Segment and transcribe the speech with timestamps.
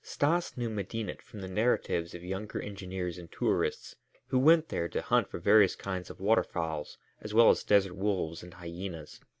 [0.03, 3.95] Stas knew Medinet from the narratives of younger engineers and tourists
[4.29, 7.93] who went there to hunt for various kinds of water fowls as well as desert
[7.95, 9.19] wolves and hyenas.